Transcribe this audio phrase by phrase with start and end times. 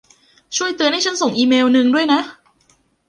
[0.57, 2.21] ช่วยเตือนฉันให้ส่งอีเมลล์นึงด้วยนะ